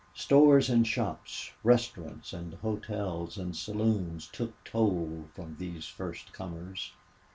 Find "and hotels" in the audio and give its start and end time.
2.33-3.37